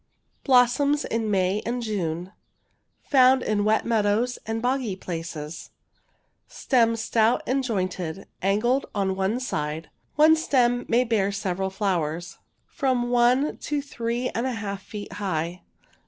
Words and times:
Blossoms 0.43 1.05
in 1.05 1.29
May 1.29 1.61
and 1.63 1.83
Jmie. 1.83 2.31
Fonnd 3.11 3.43
in 3.43 3.63
wet 3.63 3.85
meadows 3.85 4.39
and 4.47 4.59
boggy 4.59 4.95
places. 4.95 5.69
Stem 6.47 6.95
stout 6.95 7.43
and 7.45 7.63
jointed— 7.63 8.25
angled 8.41 8.87
on 8.95 9.15
one 9.15 9.39
side— 9.39 9.91
one 10.15 10.35
stem 10.35 10.85
may 10.87 11.03
bear 11.03 11.31
several 11.31 11.69
flowers— 11.69 12.39
from 12.65 13.11
one 13.11 13.57
to 13.57 13.79
three 13.79 14.29
and 14.29 14.47
a 14.47 14.53
half 14.53 14.81
feet 14.81 15.13
high. 15.13 15.61